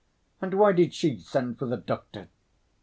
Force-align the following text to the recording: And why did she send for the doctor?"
And 0.41 0.55
why 0.55 0.71
did 0.71 0.95
she 0.95 1.19
send 1.19 1.59
for 1.59 1.67
the 1.67 1.77
doctor?" 1.77 2.29